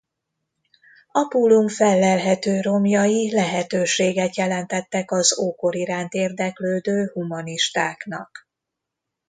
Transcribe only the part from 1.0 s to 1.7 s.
Apulum